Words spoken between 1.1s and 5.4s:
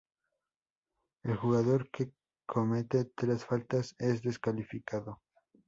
El jugador que comete tres faltas es descalificado.